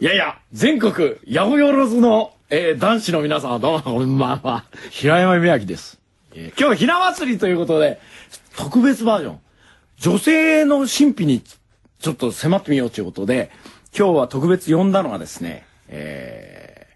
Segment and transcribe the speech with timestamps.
[0.00, 0.92] いやいや、全国、
[1.26, 4.64] 八百万の、えー、男子の皆さんはどうも、こんばんは。
[4.90, 5.98] 平山宮明です。
[6.36, 7.98] えー今日はひな祭りということで、
[8.56, 9.40] 特別バージョン。
[9.96, 13.50] 女性の神秘にちょっと迫ってみようということで、
[13.92, 16.86] 今日は特別呼んだのがですね、え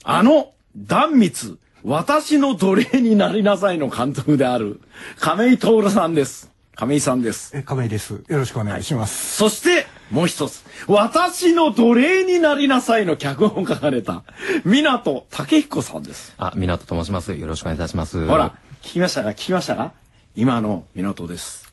[0.00, 4.82] ー、あの、断密、私の奴隷になりなさいの監督である、
[5.18, 6.50] 亀井徹さんです。
[6.76, 7.56] 亀井さんです。
[7.56, 8.22] え、亀井です。
[8.28, 9.36] よろしくお願いします。
[9.38, 10.64] そして、もう一つ。
[10.88, 14.24] 私の奴隷になりなさいの脚本を書かれた、
[14.64, 16.34] 港武彦さんです。
[16.36, 17.32] あ、港と申します。
[17.34, 18.26] よろしくお願いいたします。
[18.26, 19.30] ほら、聞きましたか？
[19.30, 19.92] 聞きましたか？
[20.36, 21.70] 今の港です。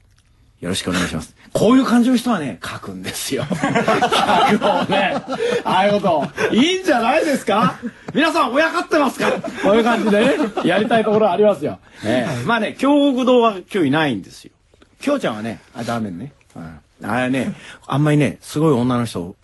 [0.59, 1.35] よろしくお願いします。
[1.53, 3.45] こういう感じの人はね、書くんですよ。
[3.49, 5.15] 脚本をね。
[5.63, 6.55] ああいうこと。
[6.55, 7.79] いいんじゃないですか？
[8.13, 9.31] 皆さん、親かってますか？
[9.63, 11.79] こういう感じでね、やりたいところありますよ。
[12.03, 14.51] ええまあね、京極堂は今日いないんですよ。
[14.99, 16.33] 京ちゃんはね、あ、ダメね。
[16.55, 17.53] うんあれね、
[17.85, 19.35] あんまりね、すごい女の人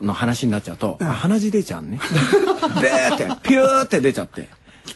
[0.00, 1.98] の話になっちゃうと、あ鼻血出ちゃうね。
[2.80, 4.48] でーって、ピューって出ちゃって。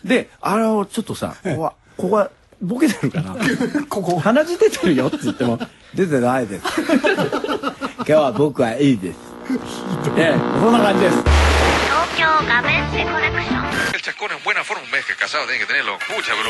[0.05, 3.35] で、あれをちょっとさ、ここは、ここは、ボケてるから、
[3.89, 5.59] ここ鼻血出てるよって言っても、
[5.95, 6.65] 出てないです。
[7.97, 9.19] 今日は僕はいいです。
[10.17, 11.17] ええ、こんな感じです。
[11.17, 11.29] 東
[12.17, 13.63] 京ガベッセコレクション
[13.95, 15.99] El chascón en buena forma, un mes que casado tiene que tenerlo.
[16.09, 16.49] Pucha, pero.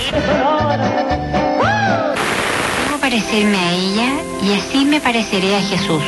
[3.03, 4.11] Parecerme a ella
[4.45, 6.03] y así me pareceré a Jesús.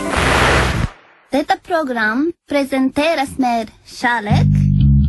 [1.33, 4.47] Detta program presenteras med kärlek,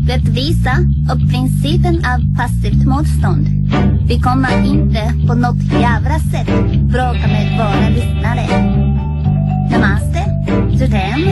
[0.08, 0.78] rättvisa
[1.12, 3.48] och principen av passivt motstånd.
[4.08, 6.48] Vi kommer inte på något jävla sätt
[6.92, 8.48] bråka med våra lyssnare.
[9.72, 10.22] Namaste,
[10.72, 11.24] Judem,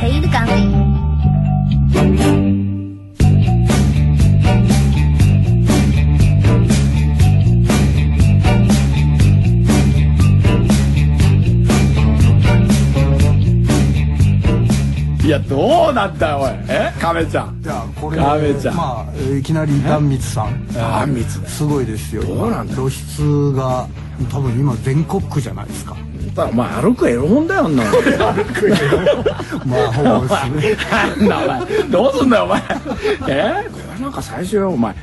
[0.00, 0.64] hej då Gandhi.
[15.34, 16.50] や、どうなんだよ、おい。
[16.68, 16.92] え？
[17.00, 17.58] 亀ちゃん。
[17.62, 20.66] じゃあ、これ、亀ちゃんまあ、えーいきなり断密さん。
[20.72, 22.22] 断密だよすごいですよ。
[22.24, 23.86] どうなんだよ露出が、
[24.30, 25.96] 多分今全国区じゃないですか。
[26.36, 27.90] お前歩くエロ本だよ、あんなの。
[29.66, 30.78] まあ、 ほぼです
[31.20, 31.28] ね。
[31.28, 32.62] なんだお前どうすんだよお前
[33.28, 33.68] え？
[33.70, 34.94] これなんか最初よお前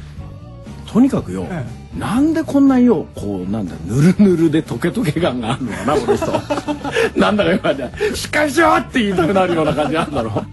[0.91, 1.63] とにかくよ、え
[1.97, 10.46] なんでこんなよこうなんだぬるぬるでトケトケ感があるのかなこの人なんだか今じゃしっかりしろって言いたくなるような感じなんだろ。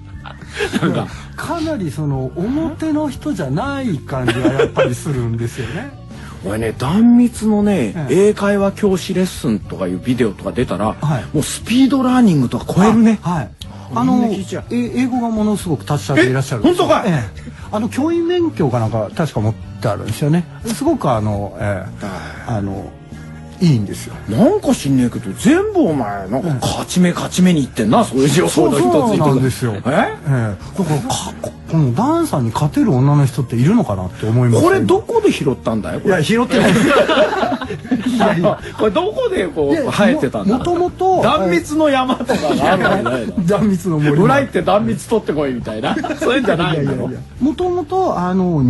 [0.80, 1.06] なんか。
[1.36, 5.90] かなりその、表の人じゃない感じがやっぱりするんですよね。
[6.44, 8.28] 俺ね断密のね、ええ。
[8.28, 11.24] 英会話教師レッスンとかいうビデオとか出たら、はい。
[11.32, 13.18] もうスピードラーニングとか超えるね。
[13.22, 13.50] あはい。
[13.94, 14.28] あの、
[14.70, 16.62] 英語がものすごく達者でいらっしゃる。
[16.62, 17.10] 本当かい？
[17.10, 17.22] ええ。
[17.70, 20.44] あの、教員免許かなんか確か持ってあるんですよね。
[20.66, 22.06] すごくあの、ええ。
[22.46, 22.90] あの、
[23.60, 24.14] いいんですよ。
[24.28, 29.72] なんか知んねえけど全部お前なんか勝ち目勝ち目にいってんなそういう情報の一つなんですよ。
[29.72, 29.76] え？
[29.76, 29.84] ええ。
[29.86, 30.54] だからか
[31.42, 36.14] ここのダンさんに勝てる女の人っているのかなって思いますこれどこで拾ったんだよこれ。
[36.14, 36.72] いや拾ってない。
[36.72, 40.58] いやいやこれどこでこう生えてたんだ？
[40.58, 44.20] もともと断密の山とかがあるわけな 断密の森。
[44.20, 45.96] 村行って断密取ってこいみたいな。
[46.20, 46.92] そういうんじゃないんだ。
[46.92, 48.62] ろもともとあの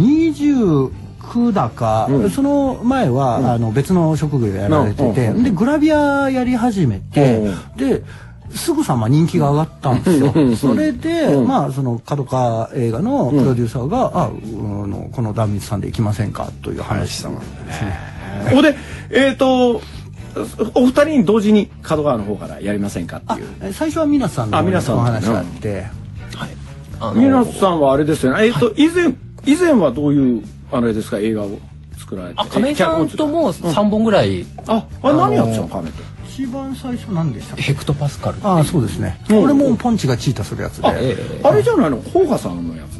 [1.29, 5.45] 29だか、その前は、あの別の職業でやられてて、うん。
[5.45, 7.77] でグラビアやり始めて、うん。
[7.77, 8.03] で
[8.51, 10.57] すぐさま人気が上がったんですよ。
[10.57, 17.99] それで、まあその角川映画のプロデューサーが、ああのこの壇蜜さんで行きませんかという話したのですね。
[18.51, 18.75] ほんで
[19.11, 19.83] えっと
[20.75, 23.49] お二人に同時に角川の方からやりませんかっていう。
[23.63, 25.87] え最初は皆さんのあ皆さんお話があって、
[27.01, 28.47] あの皆さんはあれですよね。
[28.47, 31.59] えっと以前以前はどういうあれですか映画を
[31.99, 36.03] 作られてあ、亀井さんとも3本ぐらい、ああ何やってたの亀と
[36.39, 38.39] 一番最初何でしたっけヘクトパスカル。
[38.45, 39.21] あそうですね。
[39.29, 40.89] うんこれもポンチがチータするやつで。
[40.89, 42.98] ええあれじゃないの甲賀さんのやつ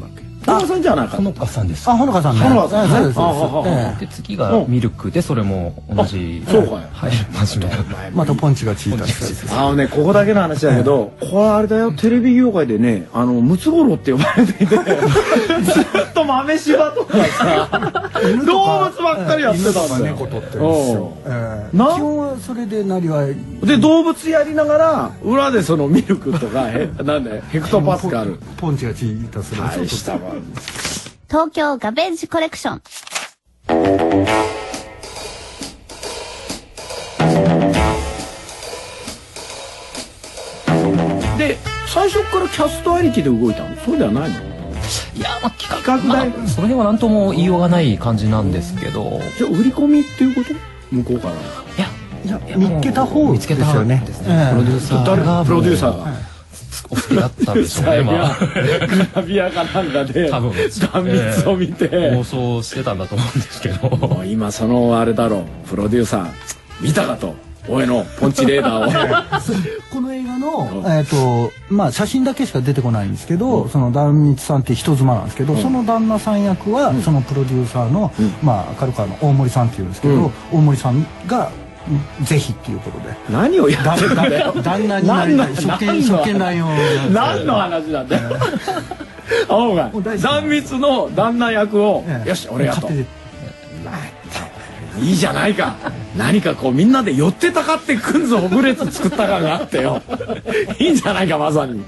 [0.49, 1.89] だっけほうかさんじゃないかほのかさんです。
[1.89, 2.41] あ、ほのかさんね。
[2.41, 3.63] ほのかさんねそ
[3.95, 6.43] うで次がミルクで、それも同じ。
[6.49, 7.83] そうかよはい、真面目な。
[8.13, 9.55] またポンチがチータするやつです。
[9.55, 14.85] あのね、ここだけの話だけど、これあれだよ、テレビ業界でね、あの、ムツゴロウって呼ばれていて、ずっ
[16.13, 17.69] と豆柴とかさ、
[18.45, 20.15] 動物ばっかりやってたんだよ。
[20.15, 20.21] 基
[21.99, 23.35] 本はそれでなりわい。
[23.65, 28.33] で、動物やりながら、裏でそのミルクとか、へなんだよ、ヘクトパスカル。
[28.57, 30.38] ポポンチがチータする大したもん。
[31.27, 32.81] 東京ガベージコレクション。
[41.37, 41.57] で、
[41.87, 43.75] 最初からキャストありきで動いたの？
[43.77, 44.39] そうではないの？
[44.39, 49.19] いや、まあ、企画企画代まあその辺は何とも言いようがない感じなんですけど。
[49.37, 50.53] じゃあ、売り込みっていうこと？
[50.91, 51.35] 向こうから。
[51.35, 51.37] い
[51.77, 51.87] や、
[52.25, 54.49] いや見つけた方見つけたですよねですええね。
[54.51, 55.45] プロデューサー。
[55.45, 56.18] プロデューサーが。
[57.09, 58.37] きだったんでしょうね まあ。
[58.39, 60.53] グラビアかなんかで多分。
[60.93, 63.89] 断蜜を見て、妄想してたんだと思うんですけど。
[63.89, 66.27] もう今そのあれだろうプロデューサー
[66.81, 67.35] 見たかと
[67.67, 68.89] 俺のポンチレーダーを。
[69.93, 81.68] この映画の、えっ、と、まあ、写真だけしか出てこないんですけど、その壇蜜さんって人妻なんですけど、その旦那さん役は、そのプロデューサーの、まあ、カルカの大森さんっていうんですけど、大森さんが、うん
[82.23, 83.15] ぜひっていうことで。
[83.29, 85.47] 何をやってんだよ旦旦那になりたい。
[85.47, 86.67] 何の職権、職権乱用。
[87.11, 88.37] 何の話なんだよ
[89.47, 92.29] 青がもう大好き断蜜の旦那役を、ええ。
[92.29, 92.89] よし俺やと。
[95.01, 95.77] いいじゃないか。
[96.17, 100.01] 何かこうみんなで寄ってたかってくんぞオムレツ作った感があってよ。
[100.77, 101.81] いいんじゃないかまさに。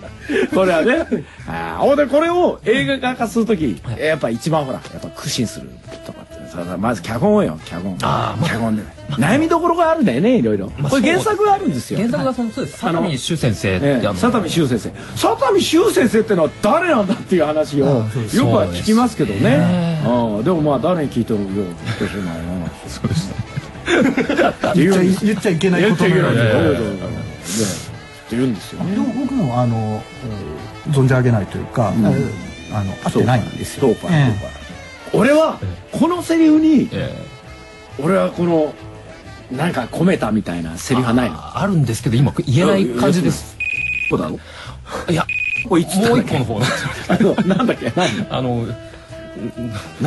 [0.54, 1.06] これはね。
[1.48, 5.70] ああほんでこれを映画化する時、やっぱ一番ほらやっぱ苦心する
[6.06, 6.78] とかって。
[6.78, 7.98] まず脚本よ脚本。
[8.02, 8.42] あー。
[8.42, 8.84] ま脚本で、
[9.18, 12.00] 悩みどころがあるんだよねいろいろ、まあこれ原作があるんですよ。
[12.00, 12.82] 原作がそのそうです。
[12.82, 13.80] 佐見修先生。
[14.02, 14.90] 佐見修先生。
[14.90, 17.98] 佐見修先生ってのは誰なんだっていう話をよく
[18.56, 20.02] は聞きますけどね。
[20.06, 22.72] ああでもまあ誰に聞いてもよう聞いてしまうな。
[22.88, 23.36] そうですね。
[24.76, 26.42] 言っちゃいけない言ことっちゃいけないんで。
[26.42, 26.46] っ
[28.30, 28.92] て言うんですよね。
[28.94, 32.06] でも僕もあの、えー存じ上げないというか、ん。
[32.06, 33.94] えーあの会ってないんですよ。
[35.14, 35.60] 俺は
[35.92, 37.14] このセリフにえ。
[38.00, 38.74] 俺はこの
[39.52, 41.36] なんか込めたみたいなセリフはないの？
[41.36, 43.58] ああるんですけど今言えない感じです。
[44.10, 44.40] そうだろ？
[45.10, 45.26] いや
[45.70, 46.60] もう一個の方
[47.48, 47.92] なんだっけ？
[47.96, 48.10] 何？
[48.30, 48.66] あの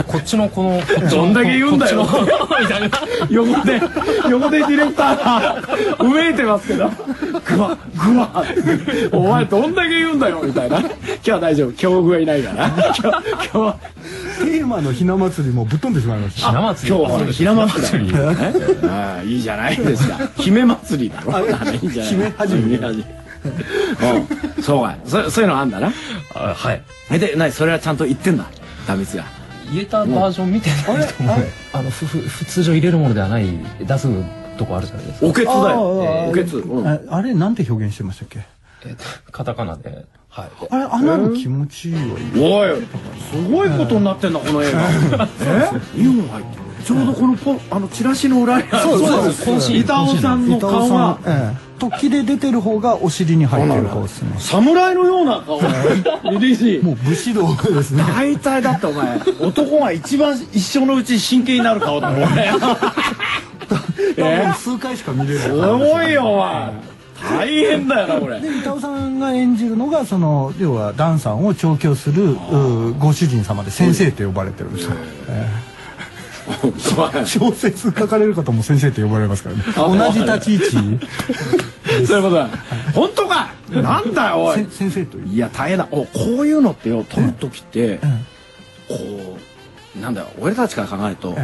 [0.07, 0.81] こっちのこの
[1.11, 2.07] どんだけ言うんだよ。
[2.61, 2.89] みたいな。
[3.31, 3.81] 横で
[4.31, 5.63] 横でディレクターが
[5.99, 6.89] うめいてますけど。
[6.89, 8.45] グワグワ。
[9.13, 10.79] お前どんだけ言うんだよみたいな。
[10.79, 10.89] 今
[11.23, 11.73] 日は大丈夫。
[11.73, 13.13] 強風はいないから今日今
[13.53, 13.77] 日は
[14.39, 16.49] テーマのひな祭りもぶっ飛んでしまいました。
[16.49, 16.97] ひな祭り？
[16.97, 18.15] 今日はひな祭り。
[18.89, 20.19] ああいいじゃないですか。
[20.37, 21.37] 姫祭りだろ。
[21.37, 21.49] あいい
[21.91, 22.77] じゃない姫始め。
[22.77, 23.05] うん。
[24.63, 24.97] そうか。
[25.05, 25.93] そそういうのあんだな。
[26.35, 26.83] あはい。
[27.11, 28.47] えで何それはちゃんと言ってんだ？
[28.87, 29.25] ダミツが。
[29.73, 31.37] 言えたバージョン見てないと思う。
[31.73, 33.47] あのふふ普通常入れるものではない
[33.81, 34.09] 出す
[34.57, 35.27] とこあるじゃないですか。
[35.27, 36.29] おけつだよ。
[36.29, 36.63] おけつ。
[37.11, 37.35] あれ？
[37.35, 38.41] なんて表現してましたっけ？
[38.87, 40.05] えっとカタカナで
[40.35, 40.49] はい。
[40.71, 42.83] あれあんなの気持ちいいわおい
[43.31, 44.81] すごいことになってんだ この映画。
[44.81, 44.85] え？
[44.85, 49.77] 入ってるちょうどこのポあのチラシの裏にそうそうそう。
[49.77, 54.35] 板尾さんの顔が、ええ、突起で出てる方がお尻に入ってる顔ですね。
[54.39, 55.61] 侍のような顔。
[56.33, 58.05] リリーシーもう武士道ですね。
[58.07, 62.53] 大体だってお前男が一番一生のうち真剣になる顔だもんね
[64.19, 64.53] え？
[64.55, 65.45] 数回しか見れない。
[65.45, 68.41] すごいよお前大変だよなこれ。
[68.41, 74.93] で板尾さんが演じるのがその要はダンさんを調教するうご主人様で先生って呼ばれてるんですよ、
[75.29, 77.25] ええ。
[77.27, 79.63] 小説書かれる方も先生って呼ばれますからね。
[79.77, 80.71] 同じ立ち位置。
[82.07, 82.49] そういうことだ。
[82.95, 83.51] 本当か？
[83.71, 84.59] なんだよおい。
[84.59, 85.89] せ先生といや大変だ。
[85.91, 86.09] おこ
[86.41, 87.99] ういうのってよ撮る時って
[88.89, 88.95] こ
[89.97, 91.37] うなんだよ俺たちから考えると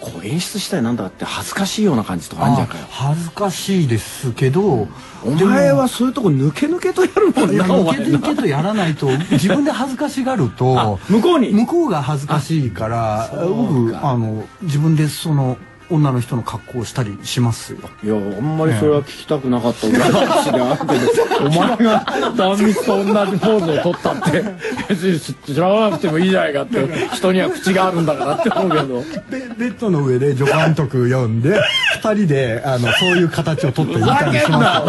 [0.00, 2.86] こう演出したいなんだって恥ずかしいような感じとかあるんじゃんかよ。
[2.90, 4.88] 恥ずかしいですけど
[5.24, 11.50] お前はそういうとこ抜け抜けとやるもんな抜け抜けとやらないと自分で恥ずかしがると向こうに。
[11.52, 15.56] 向こうが恥ずかしいから僕あの自分でその
[15.90, 17.78] 女の人の格好をしたりしますよ。
[18.02, 22.04] いやあんまりそれは聞きたくなかった裏話であるけどお前が
[22.36, 24.44] 断蜜と同じポーズを取ったって
[24.88, 25.20] 別に
[25.54, 29.04] 知らなくてもいいじゃないかって人には口があるんだからって思うけど。
[29.30, 31.58] ベベッドの上で助監督読んで
[31.94, 34.82] 二人であのそういう形をとってみたりしま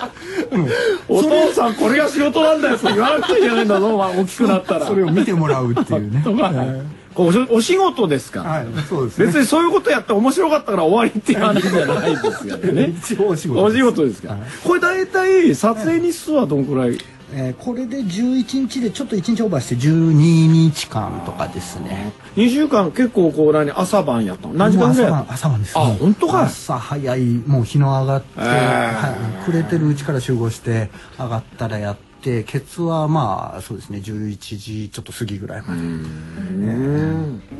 [0.00, 0.14] す。
[1.08, 4.86] お父さんこれが仕事なんだよって言わなくちゃいけないんだぞお前大きくなったら。
[4.86, 6.22] それを見てもらうっていうね
[7.14, 9.26] こうお仕事ですか、はいそうですね。
[9.26, 12.94] 別にそういうことやって面白かったから終わりっていう話じゃないですよね。
[12.98, 16.98] 一応お仕事お仕事ですか、これ大体撮影日数はどんくらい、
[17.32, 22.12] えーこれで11日でちょっと1日オーバーして12日間とかですね。
[22.36, 24.54] 2週間結構こう何朝晩やったの？
[24.54, 26.42] 何時間ぐらい朝晩朝晩ですあ本当か。
[26.42, 28.44] 朝早いもう日の上がって、えー。
[28.44, 29.08] は
[29.42, 35.80] い、暮れてるうちから集合して上がったらやってケツはまあそうですね11時ちょっと過ぎぐらいまで。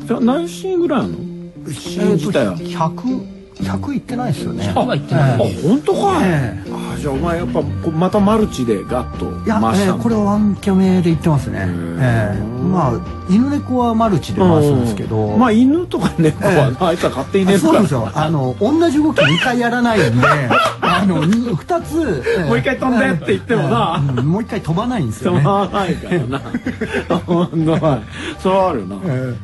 [0.07, 1.19] じゃあ何シーンぐらいあるの？
[1.67, 4.71] え自体は100 100いってないですよね。
[4.75, 5.33] 今言ってない。
[5.35, 5.37] あ
[5.69, 6.71] 本当か、ええ。
[6.73, 9.93] あじゃあお前やっぱまたマルチでガッといや、回した。
[9.93, 12.37] のえーこれはワンキャメで言ってますね、え。
[12.41, 18.11] ーまあ犬猫はマルチで回すんですけど、うんまあ犬とか猫は、あいつは勝手に寝るからそうなんですよ。
[18.15, 20.27] あの同じ動き2回やらないんで
[20.81, 23.99] あの2つ、えーもう一回飛んでって言ってもな。
[24.23, 25.39] もう一回飛ばないんですよね。
[25.45, 26.41] 飛ばないからな。
[28.43, 29.35] それはあるな、え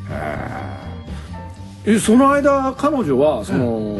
[1.85, 3.99] えその間彼女はその、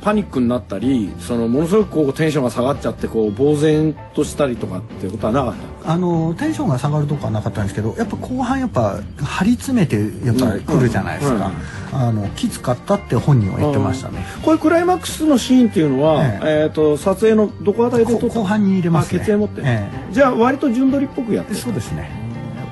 [0.00, 5.92] パニックになったりそのものすごくこうテンションが下がっちゃってこう呆然としたりとかってことはなかった？
[5.92, 11.52] あのテンションが下がるとこはなかったんですけどやっぱ後半やっぱ張り詰めてやっぱり来るじゃないですか、
[11.92, 16.66] あのきつかったって本人は言ってましたね、こういうクライマックスのシーンっていうのは、ええ。
[16.66, 18.34] ー、と撮影のどこあたりで撮った？
[18.34, 19.20] こ後半に入れますね。
[19.20, 19.88] あ血縁持って、え。
[20.10, 21.56] じゃあ割と順取りっぽくやってる。
[21.60, 22.10] そうですね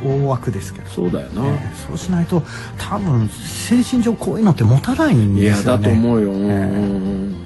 [0.04, 0.88] 大枠ですけど。
[0.90, 2.42] そうだよな、ええそうしないと
[2.78, 5.82] 多分精神上こういうのって持たないんいやですよね。
[5.84, 7.36] だと思うよ、うんうんうん。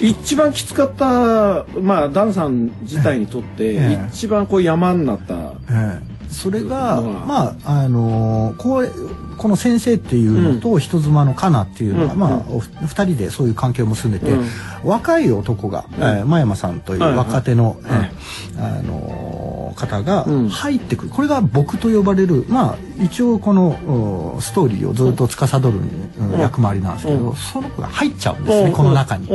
[0.00, 4.08] 一番きつかったまあダンさん自体にとって、ええ。
[4.12, 5.34] 一番こう山になった。
[5.34, 6.14] ええ。
[6.30, 8.90] それが、うんまああのーこう
[9.36, 12.18] この先生っていうのと人妻のカナっていうのが、うん。
[12.18, 14.44] まあお二人でそういう関係を結んでて、うん。
[14.84, 17.18] 若い男が、えー真山さんというはいはい。
[17.18, 19.43] 若手の、えーあのー
[19.74, 20.48] 方がうん。
[20.48, 26.04] 入ってくる、これが僕と呼ばれるまあ一応このおストーリーをずっと司る、うん
[26.38, 27.36] 役回りなんですけど、うん。
[27.36, 28.72] その子が入っちゃうんですね、うん。
[28.72, 29.28] この中に。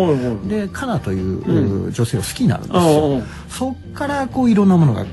[0.49, 2.83] でカナという、う女性を好きになるんですうん。
[2.85, 3.09] よ。
[3.09, 3.23] うん。
[3.49, 5.05] そっからこういろんなものが、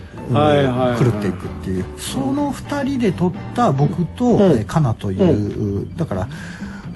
[0.99, 1.85] 狂っていくっていう。
[1.99, 6.29] その二人で撮った僕と、カナという、だから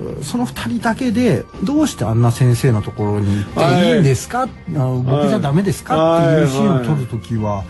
[0.00, 6.18] うその二人だけでどうしてあんな先生のところに行っていいんですか、あ僕じゃダメですか？
[6.18, 7.64] っていうシーンを撮る時は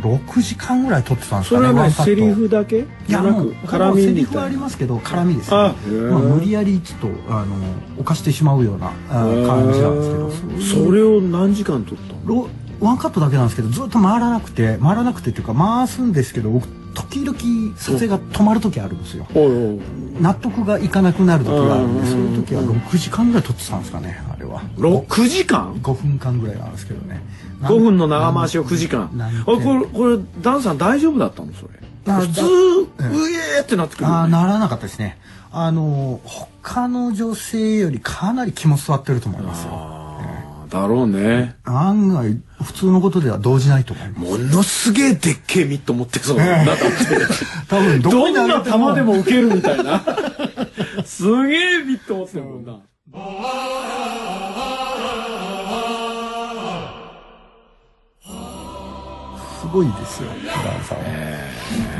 [0.00, 2.78] 6時間ぐらい撮ってたんですかねそれはセリフだけ？
[2.80, 5.56] いやもう絡みセリフはありますけど絡みですね。
[5.56, 7.56] まあ、無理やりちょっとあの
[7.98, 10.84] 犯してしまうようなあ感じなんですけど。
[10.86, 12.20] それを何時間撮ったの？
[12.24, 12.48] ロ
[12.80, 19.26] ワンカットだけなんですけどずっと回らなくて回らなくてっていうか回すんですけど僕時々撮影が止まる時あるんですよ。
[20.20, 24.62] 納得がいかなくなる時があるんでうんそういう時は6時間ぐらい撮ってたんですかねあれは。
[24.76, 27.20] 6時間？5分間ぐらいなんですけどね
[27.60, 29.10] 5分の長回しを9時間。
[29.18, 31.52] あこれこれダンさん大丈夫だったの？
[31.52, 31.74] それ。
[32.06, 32.48] あ普通だう
[33.56, 34.14] えーってなってくるよね。
[34.14, 35.18] ああならなかったですね。
[35.50, 39.98] あの他の女性よりかなり気も座ってると思いますよ。
[40.68, 41.56] だろうね。
[41.64, 44.20] 案外普通のことでは動じないと思います。
[44.20, 46.62] ものすげえでっけえミット持ってそうな。
[46.62, 46.82] って
[47.68, 50.02] 多分どこにどんな球でも受けるみたいな。
[51.04, 52.80] すげえミット持ってるもんな
[59.72, 60.28] ごいですよ
[60.64, 60.98] ダンさん。
[60.98, 61.04] は。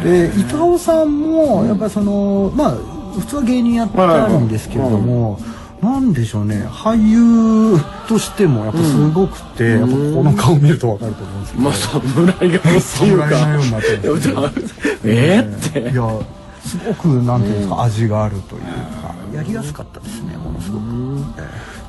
[0.04, 2.76] で板尾さんもやっぱりそのまあ
[3.18, 5.40] 普通は芸人やってあるんですけれども、
[5.82, 13.96] なんでしょうね俳優としてもやっぱすごくて、やっぱこの顔見るとわかると思うんですけど、まあ侍顔っていう 侍のようになって
[14.34, 14.62] かますね
[15.04, 15.90] えーって。
[15.90, 16.08] いや
[16.64, 20.82] すごくなんていうんですか、味があるというかやりやすかったですねものすごく。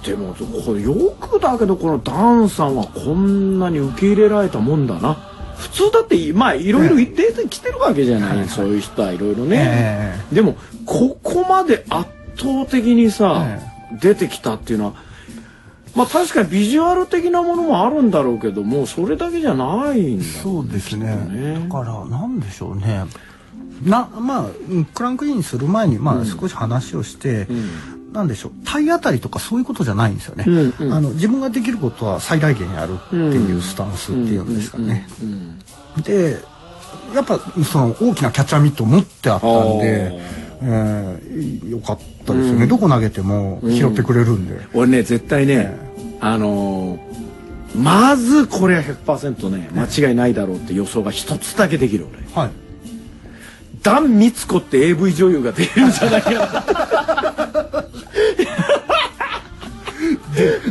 [0.06, 5.18] でもこれよくだけどこのダンさんはこんなに受け入れられたもんだな
[5.60, 9.58] 普通だってまあいろいろ出てきてるわけじゃない、そういう人はいろいろね、
[10.32, 13.46] えでもここまで圧倒的にさ、
[14.00, 14.94] 出てきたっていうのは
[15.96, 21.16] まあ確かにビジュアル的なものもあるんだろうけどもそれだけじゃないんだそうですね。
[21.16, 21.68] ね。
[21.68, 23.06] だからなんでしょうね。
[23.84, 27.48] なまあうんクランクインする前にまあ少し話をして、
[28.12, 30.94] なんでしょう体当たりとかそういうことじゃないんですよね、うんうん。
[30.94, 35.08] あの自分ができることは最大限やるっていうスタンスっていうんですかね、
[36.04, 36.38] で
[37.14, 40.20] やっぱその大きなキャッチャーミットを持ってあったんで、
[40.62, 45.78] えー、よかったですよね、どこ投げても拾ってくれるんで、俺ね絶対ね、
[46.20, 47.30] あのー
[47.76, 52.44] まずこれは100%ね間違いないだろうって予想が一つだけできる俺。
[52.44, 52.69] はい
[53.82, 57.86] ダン・ミツコって AV 女優が出るんじゃないかな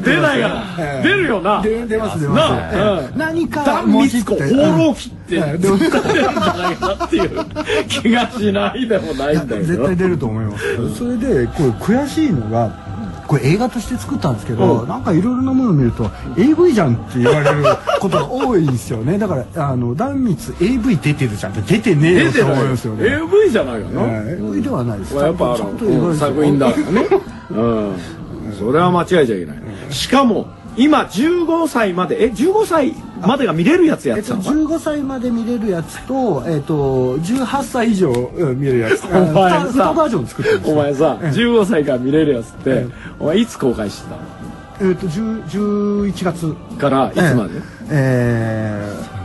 [0.03, 1.61] 出ないかな出るよな。
[1.62, 3.12] で出ます出なます、あええ。
[3.12, 3.19] うん。
[3.19, 7.47] 何かダン・ミツコ放浪記ってはい出るんじゃないかなっていう。
[7.88, 10.95] 気がしないでもないんだけど絶対出ると思います。
[10.97, 11.69] それでこれ
[12.00, 12.88] 悔しいのが
[13.28, 17.62] これ映画として作ったんですけど、なんかいろいろなものを見ると AV じゃんって言われる
[18.00, 19.18] ことが多いんですよね。
[19.20, 23.04] だからあの断密 AV 出てるじゃんって出てねえよと出て思いますよね。
[23.04, 25.14] AV じゃないよな、ええ AV ではないです。
[25.14, 27.08] まあやっぱあちゃのんと映画ですよ作品だからね。
[27.50, 27.92] うん。
[28.58, 29.56] それは間違えちゃいけない。
[29.90, 32.94] しかも今15歳までえ15歳
[33.27, 34.65] までが見れるやつやえってと、ったのか。
[34.69, 39.05] な15歳まで見れるやつと,、えっと18歳以上うん見れるやつ。
[39.07, 39.59] お前さ。
[39.93, 40.77] 2バージョン作ってるんですよ。
[40.77, 42.87] お前さ15歳から見れるやつって
[43.19, 44.15] お前いつ公開して
[44.81, 45.45] えっと10
[46.13, 47.11] 11月たから。
[47.11, 47.61] いつまで？
[47.91, 49.19] えー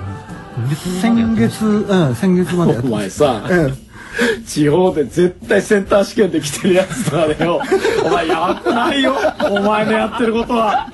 [1.01, 3.41] 先月、うん、先月までお前さ。
[3.49, 3.73] え
[4.45, 7.61] 地方で絶対センター試験で来てるやつとかでよ
[8.03, 9.15] お前やばくないよ。
[9.49, 10.87] お前のやってることは。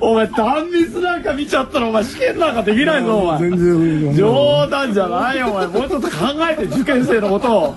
[0.00, 3.50] お前断密なんか見ちゃったらお前試験なんかできないぞお前。
[3.50, 5.66] 全然冗談じゃないよお前。
[5.66, 6.16] もうちょっと考
[6.50, 7.72] えて受験生のことを。
[7.72, 7.76] 考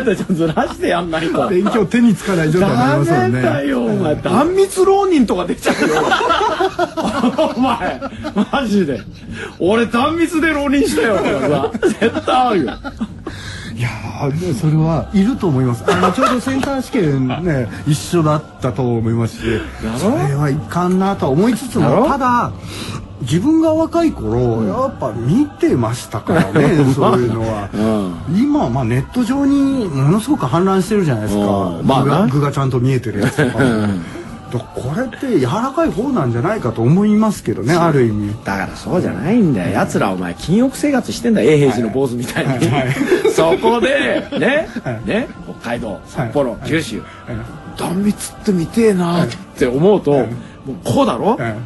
[0.00, 1.48] えてちょっとずらしてやんないと。
[1.48, 4.14] 勉強手につかない状態になりダますもんメだねよお前。
[4.16, 5.94] 断密浪人とかできちゃうよ。
[7.56, 8.00] お前
[8.52, 9.00] マジで。
[9.58, 11.70] 俺断密で浪人したよさ
[12.00, 12.72] 絶対あるよ
[13.76, 15.84] いやーそれはいると思います。
[15.86, 19.42] あのちょうどセンター試験ね 一緒だったと思いますし
[19.98, 22.50] それはいかんなとは思いつつもただ
[23.20, 27.68] 自分が若い頃、やっぱ見てましたからね そういうのは、
[28.30, 31.86] 今はまあネット上にものすごく氾濫してるじゃないですか、うん。
[31.86, 33.64] まあな具がちゃんと見えてるやつとか
[34.52, 38.34] これって柔らかい方なんじゃないかと思いますけどねある意味。
[38.44, 39.72] だからそうじゃないんだよ。
[39.72, 42.84] 奴らお前禁欲生活してんだよ永平寺の坊主みたいに、はい。
[42.84, 43.32] はい。
[43.32, 45.08] そこでね、はい。
[45.08, 45.28] ね
[45.60, 46.68] 北海道札幌、はい。
[46.68, 47.08] 九州、はい。
[47.78, 50.26] 断密って見てえなって思うと、もう
[50.84, 51.56] こうだろ、え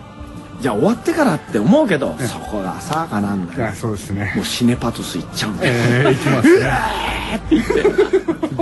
[0.61, 3.73] じゃあ終わってからって思うけど、そこが浅はかなんだよ。
[3.73, 4.33] そうですね。
[4.37, 6.71] もうシネパトス行っちゃうんだよ、ええいきますね。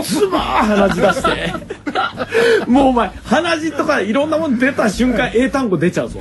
[0.05, 1.53] ズバー鼻血出して。
[2.69, 6.21] もうお前鼻血とかいろんなもの出た瞬間英単語出ちゃうぞ。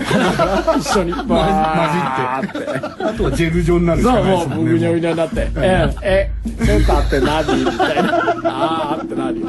[0.79, 1.12] 一緒に。
[1.12, 2.51] バーっ
[2.98, 3.03] て。
[3.03, 8.10] あとはジェル状になるしそうかないもうブグですもんねニョブニョになって「えええセンターって何?」みたいな
[8.46, 9.48] 「あーってなるよ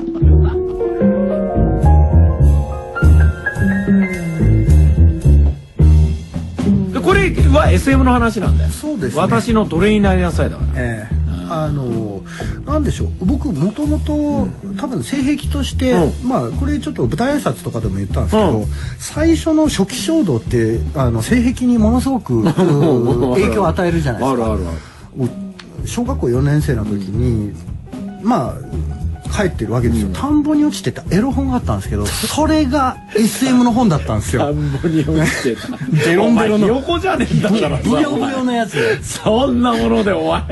[7.08, 8.70] これは SM の話なんだよ。
[8.70, 9.20] そうですね。
[9.22, 10.68] 私の奴隷になりなさいだから。
[10.76, 11.18] ええ。
[11.50, 12.22] あの
[12.66, 13.24] なんでしょう。
[13.24, 14.46] 僕もともと
[14.78, 18.66] 多分性癖として、うまあこれちょっと舞台挨拶とかでも言ったんですけど、うん。
[18.98, 24.44] 最初の初期衝動ってあの性癖にものすごくうー 影響を与えるじゃないですか。
[24.44, 25.30] あるあるある。
[25.86, 27.54] 小学校4年生の時に、
[28.22, 28.54] まあ
[29.28, 31.02] 帰ってるわけですよ、田んぼに落ちてた。
[31.11, 35.68] エロ本があったんですけど それが SM の本だったんです田よんぼに落ちてた。
[36.06, 36.66] ベロンベロンの。
[36.66, 37.82] お前ひよこじゃねえんだからさ。
[37.88, 38.73] ブヨブヨのやつ。
[38.73, 40.42] でそんなものでお前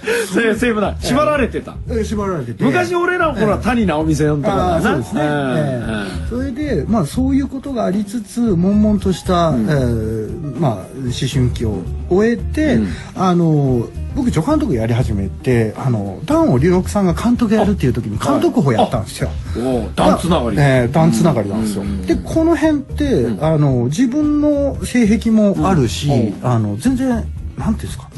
[0.32, 0.96] セーブだ。
[1.00, 1.74] 縛られてた。
[1.90, 2.64] え縛られてて。
[2.64, 5.82] 昔俺らの頃は谷直美戦とかそうですね、え
[6.26, 6.28] え。
[6.28, 12.78] それでまあそういうことがありつつ悶々とした、えーまあ思春期を終えて、
[13.14, 19.30] あの僕助監督やり始めてあのダンを龍六さんが監督やるっていう時に監督補やったんですよ。
[19.56, 20.56] おうダンつながり。
[20.58, 21.84] えー、ダンつながりなんですよ。
[22.06, 26.10] でこの辺って、あの自分の性癖もあるし、
[26.42, 28.09] あの全然なんていうんですか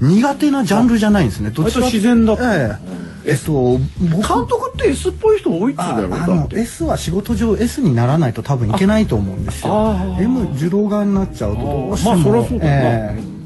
[0.00, 1.50] 苦手なジャンルじゃないんですね。
[1.50, 2.34] どっちか自然だ。
[2.40, 2.78] え
[3.26, 3.32] え。
[3.32, 4.26] えっと僕。
[4.26, 9.96] 監督って S っぽい人多いっつうんあだよあ S は仕事上 S にならないと多分いけないと思うんですよ。
[10.18, 12.16] M 受動側になっちゃうとどうしても。
[12.16, 12.72] まあそりゃそうだな。
[12.72, 13.39] えって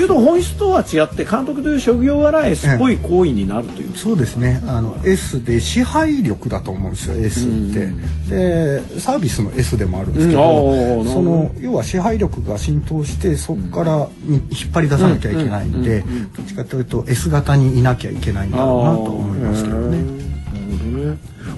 [0.00, 3.90] いうと本質とは違って監督という職業柄 S っぽい行為になるという。
[3.94, 4.62] えそうですね。
[4.66, 7.86] あの S で支配力だと思うんですよ S って、
[8.28, 11.10] でサービスの S でもあるんですけど、なるほど。
[11.10, 20.26] その要は支配力が浸透してそこからに引っ張り出さなきゃいけないんで、どっちかというと S 型にいなきゃいけないんだろうなと思いますけどね。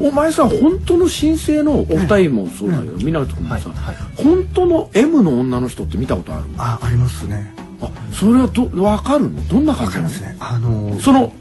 [0.01, 3.70] お前さ本当の新生のお二人もそうだけど湊君もさ
[4.16, 6.44] 本当の M の女の人って見たことある？
[6.59, 7.53] あありますね。
[7.81, 9.49] あそれはど分かるの？
[9.49, 9.99] どんな感わじなの？
[9.99, 10.37] かりますね。
[10.41, 11.33] あのその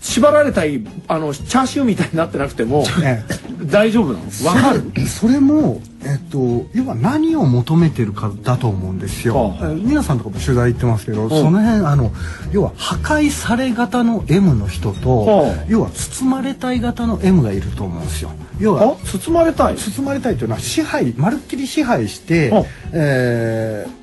[0.00, 3.20] 縛られたいあのチャーシューみたいになってなくてもえ
[3.64, 4.30] 大丈夫なの？
[4.30, 5.06] 分かる？
[5.08, 9.34] それも、えっと、要は何を求めてるかだと思うんですよ。
[9.36, 9.70] はあ。
[9.72, 12.12] え皆さんとかも取材行ってますけど、その辺あの
[12.52, 15.64] 要は破壊され型の M の人と、はあ。
[15.68, 18.30] 要は包まれたい型の M がいると思うんですよ。
[18.60, 19.74] 要はあ包まれたい？
[19.76, 22.64] 包まれたいというのは支配まるっきり支配して、はあ。
[22.92, 24.02] えー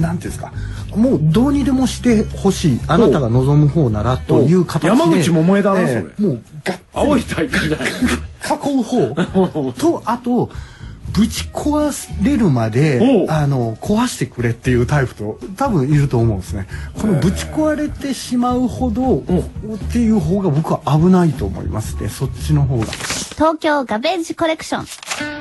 [0.00, 0.52] なんていうんですか？
[0.96, 6.28] もうどうにでもしてほしいあなたが望む方ならという形で山口百恵だなえーそれ。
[6.28, 9.14] もうがっ青い大会じゃない囲う。
[9.46, 10.50] 方とあと
[11.12, 13.30] ぶち壊れるまおでう。
[13.30, 16.66] あの壊してくれっていうタイプと多分いると思うんですね。
[17.00, 19.22] このぶち壊れてしまうほどっ
[19.92, 22.08] ていう方が僕は危ないと思いますね。
[22.08, 22.84] そっちの方が。
[23.34, 25.35] 東京ガベージコレクション。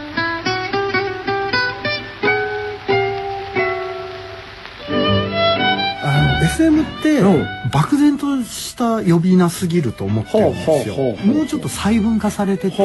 [6.45, 7.47] SM ってうん。
[7.71, 10.95] 漠然とした呼び名すぎると思ってるんですよ。
[11.25, 12.83] もうちょっと細分化されてて、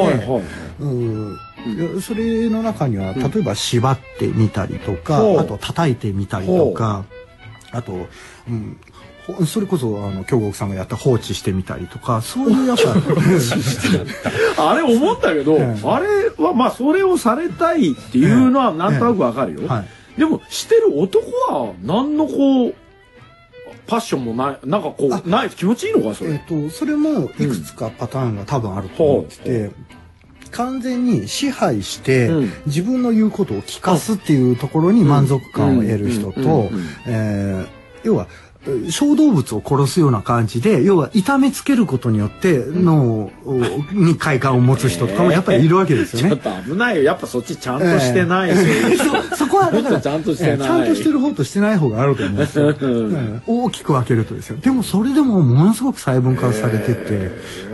[0.79, 1.37] うん。
[2.01, 7.05] それの中には例えば縛ってみたりとか、あと叩いてみたりとか
[7.71, 8.07] あと、
[8.47, 8.79] うん、
[9.27, 12.77] ほそれこそあの京極さんがやった放置してみたりとかそういうやっ
[14.55, 15.87] ぱ あれ思ったけど、ええ。
[15.87, 19.67] あれはまあそれをされたいっていうのはなんとなくわかるよ、ええ。
[19.67, 20.19] はい。
[20.19, 22.75] でもしてる男は何のこう
[23.91, 29.71] パッションもないなんかこうない気持ちいいのかそれ、えっとそれもいくつかパターンが多分あると思ってて、
[30.51, 32.53] 完全に支配して、うん。
[32.67, 36.69] 自分の言うことを聞かすっていうところに満足感を得る人と
[38.05, 38.50] 要はえ
[38.89, 43.31] 小動物を殺すような感じで要は痛めつけることによって脳
[43.91, 46.29] に快感を持つ人とかもやっぱりいるわけですよね。
[46.29, 46.39] ちょっ。
[46.39, 47.03] と危ないよ。
[47.03, 50.51] やっぱそっちちゃんとしてない、そういうそそこはだからちゃんとしてない。
[50.53, 53.41] ええちゃんとしてる方としてない方があると思うんですよ、うん。
[53.47, 57.31] 大きく分けるとですよでもそれでもものすごく細分化されてて。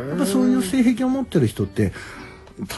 [0.08, 1.92] やっぱそういう性癖を持ってる人って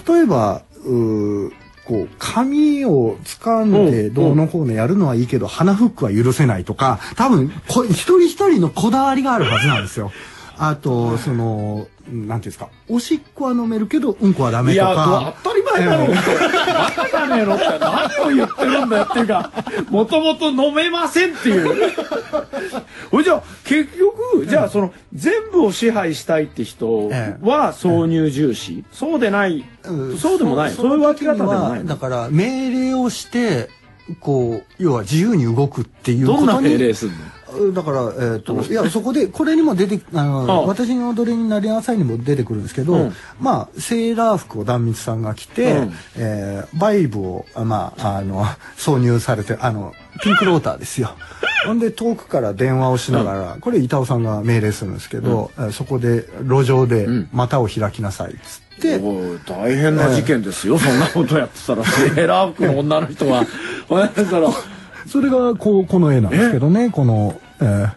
[0.08, 1.52] 例えばう
[1.89, 10.12] こう髪を掴んでどうのこうのやるのはいいけど鼻フックは許せないとか多分こ一人一人のこだわりがあるはずなんですよ。
[10.62, 15.34] あとそのなんていうんですかおしっこは飲めるけどうんこはダメといやか。
[15.43, 16.08] 当たり前だろ。
[16.08, 16.22] バ
[16.91, 19.52] カじゃねえのって何を言ってるんだよっていうか
[19.89, 21.91] もともと飲めませんっていう。
[23.12, 29.63] ほいじゃあ結局じゃあその全部を支配したいって人えは挿入重視、そうでない、
[30.19, 30.72] そうでもない。
[30.72, 33.69] そういう分け方でもないだから命令をして
[34.19, 37.15] こう要は自由に動くっていうことにどんな命令すんの？
[37.73, 43.13] だから、えー、といやそこでこれにも出てあの私の踊りになりなさいにも出てくるんですけど、うん。
[43.39, 45.93] まあセーラー服を壇蜜さんが着て、うん。
[46.17, 48.43] えーバイブをあまああの
[48.77, 51.12] 挿入されてあのピンクローターですよ。
[51.65, 57.29] ほんで遠くから電話をしながら、これ板尾さんが命令するんですけど、えーそこで路上でん。
[57.33, 63.45] 股を開きなさいっつって、おい大変な事件ですよ、そんなことやってたらセーラー服の女の人が
[65.07, 67.89] それがこうこの絵なんですけどねこの、えー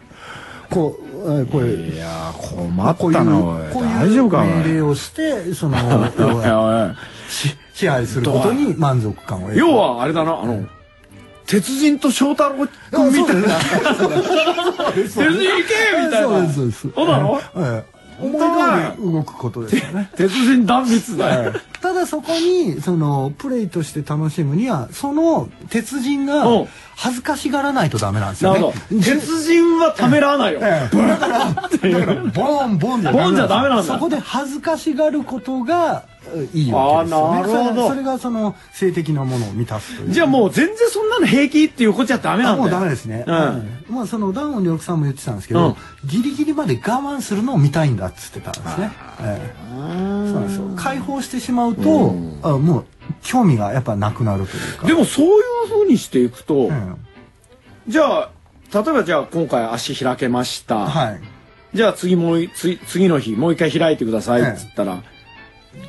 [0.69, 5.77] こう、えーこれいや困ったなおい大丈夫か命令をしてその
[7.73, 10.65] 支配することに満足感を得る要はあれだなあの
[11.45, 13.41] 鉄人と翔太郎君みたいな。
[14.95, 16.27] 鉄人行けみたいな。
[16.27, 16.89] そうですそうです。
[16.95, 17.41] そうなの？
[17.57, 20.09] ええ思い通り動くことですよね。
[20.15, 21.53] 鉄人断密だよ。
[21.81, 26.67] ただそこにそのプレイとして楽しむにはその鉄人がうん。
[26.95, 28.73] 恥ずかしがらないとダメなんですよね。
[29.03, 30.59] 鉄人はためらわないよ。
[30.61, 30.95] ええ。
[30.95, 33.83] だからだからボンボンじゃボンじゃダメなんだ。
[33.83, 36.12] そこで恥ずかしがることがえ
[36.53, 37.41] いいわけですよね。
[37.41, 37.89] なるほど。
[37.89, 40.11] それがその性的なものを満たすという。
[40.11, 43.35] じゃあもう全然そんなの平気っていうことじゃダメなんだもうダメですね、うん。
[43.35, 43.85] うん。
[43.89, 45.75] まあそのダウン良さんも言ってたんですけど、うん。
[46.09, 49.53] ギリギリまで我慢するのを見たいんだっつってたんですね、ええ。
[49.69, 50.63] そうなんですよ。
[50.75, 52.85] 解放してしまうと、あもう
[53.21, 54.87] 興味がやっぱなくなるというか。
[54.87, 56.97] でもそういうふうにしていくと、うん。
[57.87, 58.29] じゃあ
[58.73, 61.21] 例えばじゃあ今回足開けました、はい。
[61.73, 65.03] じゃあ次もう次の日もう一回開いてくださいっつったら、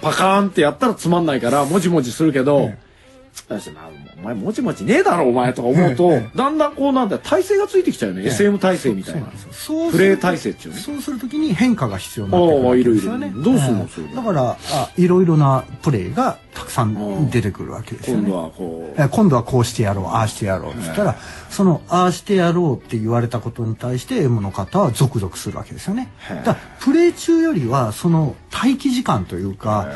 [0.00, 2.72] パカーンってやったらつまんないからもじもじするけど、
[4.24, 7.20] お前もじもじねえだろお前とか思うと、 えだんだんこうなんだよ。
[7.22, 9.26] 体勢がついてきちゃうよね、SM 体勢みたいな。
[9.52, 13.26] そうプレー体制っていうのそうするときに変化が必要になってくるわけですよね。
[13.26, 18.22] ああいるいるどうすんのだからあいろいろなプレーがたくさん出てくるわけですよね。
[18.22, 19.02] 今度はこう。
[19.02, 21.16] え今度はこうしてやろうああしてやろうっつったら、
[21.50, 26.10] そのああしてやろうって言われたことに対して M の方はゾクゾクするわけですよね。
[26.44, 29.88] だプレイ中よりはその待機時間というか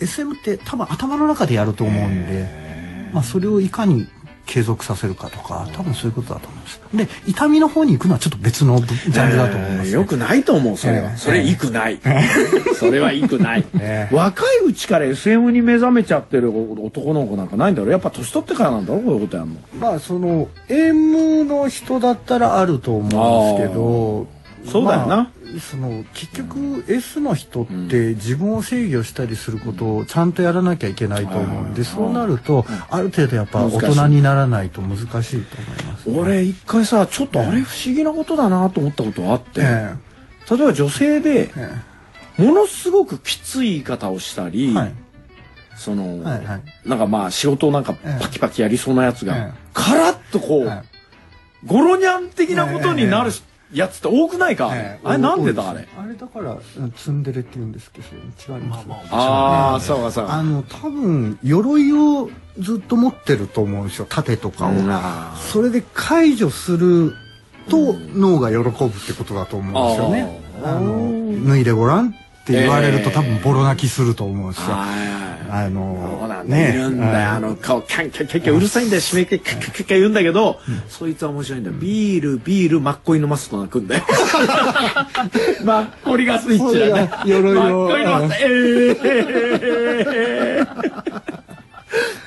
[0.00, 2.65] SM って多分頭の中でやると思うんで、
[3.12, 4.06] まあ、それをいかに
[4.46, 6.80] 継続させるかとか多分そういうことだと思います。
[6.94, 9.90] で痛みの方に行くのはちょっと別のジャンルだと思います、ね。
[9.92, 12.00] よくないと思うそれは、ええそれいくない。
[12.78, 19.56] それはいくない、 ええ若いうちから SM に目覚めちゃってる男の子なんかないんだろやっぱ年取ってからなんだろこういうことやんの。
[19.80, 24.26] まあその M の人だったらあると思うんですけど
[24.70, 25.06] そうだよな。
[25.06, 36.10] まあその結局 S の人って自分を制御したりすることをちゃんとやらなきゃいけないと思うんでそうなるとある程度やっぱ大人にならないと難しいと思います。
[36.10, 39.94] 俺一回さちょっとあれ不思議なことだなと思ったことあって、え
[40.50, 41.96] 例えば女性でえ
[42.42, 44.94] ものすごくきつい言い方をしたり、はい。
[45.76, 46.88] その、はいはい。
[46.88, 48.22] なんかまあ仕事をなんかええ。
[48.22, 49.58] パキパキやりそうなやつが、ええ。
[49.72, 50.84] カラッとこう、はい。
[51.64, 55.88] ゴロニャン的なことになるえやつって多くないか、ええあれなんでだあれ？
[55.98, 60.34] あれだからうんツンデレって言うんですけど違います、ああそうかそうか。
[60.34, 67.12] あの多分鎧をずっと持ってると思うんですよ盾とかを、あそれで解除する
[67.68, 68.72] と脳が喜ぶっ
[69.04, 70.40] てことだと思うんですよね。
[70.62, 72.12] あーあの脱いでごらんっ
[72.46, 74.76] て言われるとえー多分ボロ泣きすると思うんですよ。
[74.76, 74.86] は
[75.32, 77.28] いあのなんだ、いるんだよ。
[77.28, 79.00] ああのの、顔、キャンキャンキャンキャンうるさいんだよ。
[79.00, 81.76] 締め切り、キャッキャッキャッキャ言うんだけど、そいつは面白いんだよ。
[81.78, 84.04] ビール、ビール、マッコリのマスと泣くんだよ。
[85.64, 87.10] マッコリがスイッチだね。
[87.10, 89.76] マッコリのマス、えー、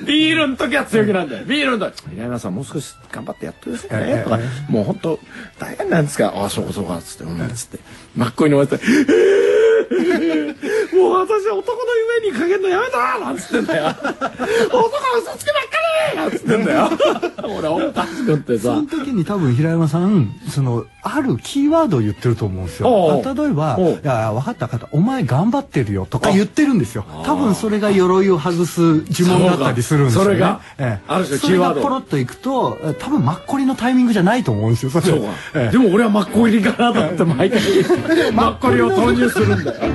[0.06, 1.46] ビビールの時は強気なんだよ。
[1.46, 2.02] ビールの時。
[2.10, 4.24] 平山さんもう少し頑張ってやってくださいね。
[4.24, 4.40] とか、
[4.70, 5.20] もう本当
[5.60, 6.34] 大変なんですか。
[6.36, 7.80] ああ、そうかそうか、つって、うん、つって。
[8.16, 8.84] 真っ向に飲まれて、
[10.96, 11.99] もう私男の夢
[12.32, 13.86] にかけるのやめたなんつってんだよ。
[13.94, 14.90] 男は
[15.22, 15.80] 嘘つきばっか
[16.14, 16.90] りなんつってんだよ。
[17.58, 18.64] 俺おかしくってさ。
[18.64, 18.82] その。
[18.84, 23.22] 時に多分平山さんそのあるキーワードを言ってると思うんですよ。
[23.24, 24.96] 例えばおう「いや分かった分かった。
[24.96, 27.06] お前頑張ってるよ」とか言ってるんですよ。
[27.26, 30.26] 多分それが鎧を外す呪文だったりするんですよね。
[30.26, 31.04] それがええ。
[31.08, 31.76] ある種キーワード。
[31.76, 35.06] それがポロッといくとえ多分マッコリのタイミングじゃないと思うんですよそれ。
[35.08, 35.28] そうか。
[35.56, 37.62] ええでも俺はマッコリかなと思って毎回。
[38.34, 39.94] マッコリを投入するんだよ。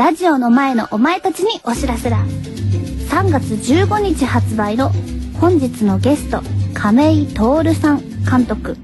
[0.00, 2.24] ラジオの前のお前たちにお知らせだ。
[3.10, 4.92] 3月15日発売の
[5.38, 6.40] 本日のゲスト、
[6.72, 8.78] 亀井徹さん監督、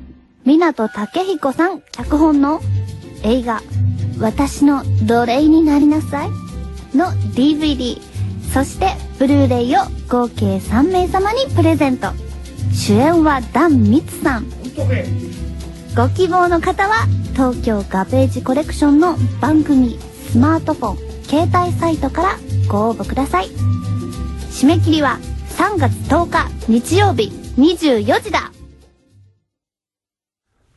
[0.45, 2.61] 港武彦さん脚本の
[3.23, 3.63] 映画、
[4.21, 6.29] 私の奴隷になりなさい
[6.95, 7.99] の DVD、
[8.53, 9.79] そしてブルーレイを
[10.11, 12.09] 合計3名様にプレゼント。
[12.75, 14.47] 主演はダン・ミツさん。
[15.97, 19.99] ご希望の方は東京ガベージコレクションの番組
[20.31, 23.47] スマートフォン携帯サイトからご応募ください。
[24.51, 25.19] 締め切りは
[25.57, 28.53] 3月10日日曜日24時だ。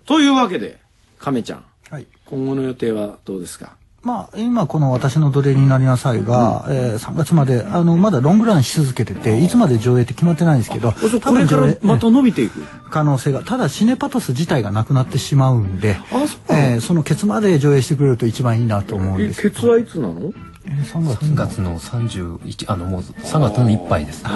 [0.05, 0.79] というわけで、
[1.19, 2.07] 亀ちゃん、はい。
[2.25, 3.77] 今後の予定はどうですか？
[4.01, 10.97] まあ、今この私の奴隷になりなさいが、えー3月まで、あの、まだロングランし続けてて、いつまで上映って決まってないんですけど、こ
[11.33, 12.63] れからまた伸びていく。
[12.89, 19.55] 可能性が、ただシネパトス自体がなくなってしまうんで、あそうえーそのケツまで上映してくれると一番いいなと思うんえ、ですけど。
[19.55, 20.31] ケツはいつなの？
[20.65, 21.25] えー3月。
[21.25, 24.21] 3月の31あのもう3月のいっぱいです。
[24.25, 24.35] ああ、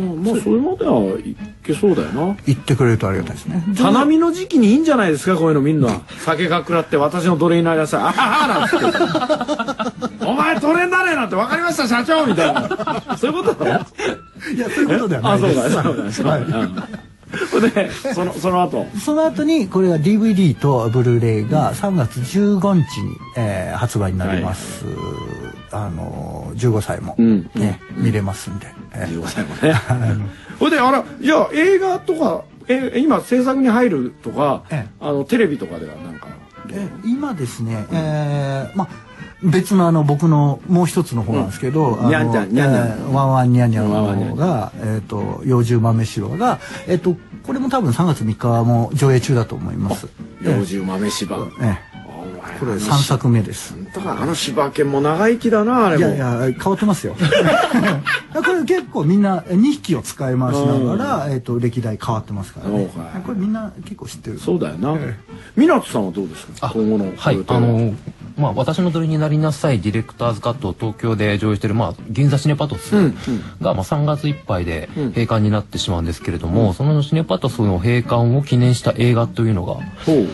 [0.00, 2.36] まあそれまではいけそうだよな。
[2.46, 3.62] 言ってくれるとありがたいですね。
[3.78, 6.00] 花見の時期にいいんじゃないですかこういうの見んのは。
[6.24, 8.00] 酒がくらって私の奴隷になりなさい。
[8.02, 10.24] あははなんつって。
[10.26, 13.16] お前奴隷になれなんて分かりました社長みたいな。
[13.16, 13.84] そういうことだろ
[14.54, 15.72] いや、そういうことではなあ、いです。
[15.72, 16.88] そうだ、そうだ、
[17.50, 18.86] そうで、その、その後。
[19.04, 24.84] その後にこれが DVD とブルーレイが3月15日に、えー発売になります、
[25.72, 29.74] あのー15歳も、うんね見れますんで、えー15歳もね。
[30.58, 36.28] ほいで、あら、いや、映画とか、え、今制作に入るとかええ、あの、テレビとかではなんか。
[36.72, 39.06] え今ですね、えーまあ
[39.42, 50.08] 別のあの僕のもう一つの方なんですけど、うんにゃんちゃんにゃんにゃんえーワンワンニャンニャンワンワンニャンの方が、えっ、と、幼獣豆城が、えっ、と、これも多分3月3日も上映中だと思います。
[50.40, 51.36] 幼獣豆柴。
[51.60, 51.85] ええ
[52.58, 53.74] これ3作目です。
[53.94, 56.06] だからあの柴犬も長生きだな、あれも。
[56.06, 57.14] いやいや、変わってますよ。
[58.34, 62.90] これ結構みんな2匹を使い回しながら、えっ、と、歴代変わってますからね。
[63.24, 64.38] これみんな結構知ってる。
[64.38, 64.94] そうだよな。
[65.56, 66.70] 湊さんはどうですか？
[66.72, 67.94] 今後のはいあの
[68.36, 73.14] まあ私の鳥になりなさいディレクターズカットを東京で上映してるまあ銀座シネパトスうんうん。
[73.60, 75.08] がまあ3月いっぱいでうん。
[75.10, 79.78] 閉館になってしまうんですけれども、そのシネパトスの閉館を記念した映画というのが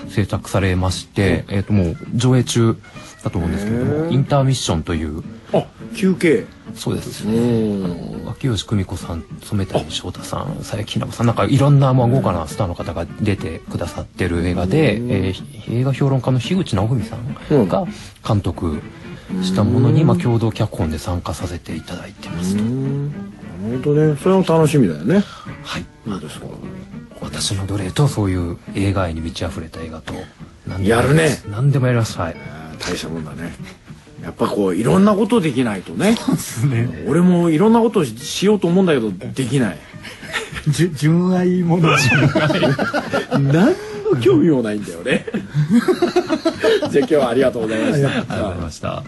[0.08, 2.76] 制作されまして、えっ、ともう上映中
[3.22, 5.22] だと思うんですけれどもインターミッションという。
[5.52, 6.44] あ、休憩。
[6.74, 7.26] そうです。
[7.26, 8.28] うねん。
[8.30, 17.86] 秋吉久美子さん染谷翔太さん佐伯ひな子さんなんかいろんなまあ豪華なスターの方が出てくださってる映画で、えー映画評論家の樋口直文さんが
[18.26, 18.82] 監督
[19.42, 22.62] したものにまあ共同脚本で参加させていただいてますと。
[22.62, 25.22] 本当ね、それも楽しみだよね。
[25.62, 25.84] はい。
[26.04, 26.46] そうですか。
[27.20, 30.12] 私の奴隷とそういう映画愛に満ち溢れた映画と
[30.66, 31.40] 何でもやるね。
[31.48, 32.18] 何でもやります。
[32.18, 33.54] はい大したもんだね。
[34.22, 36.14] やっぱこう、いろんなことできないとね。
[36.14, 37.04] ですね。
[37.08, 39.78] 俺もいろんなことししようと思うんだけど、できない。
[40.68, 41.90] じゅ純愛もの。
[43.32, 43.74] 何
[44.14, 45.26] の興味もないんだよね。
[46.90, 48.08] じゃあ今日はありがとうございました。
[48.08, 49.02] ありがとうございました。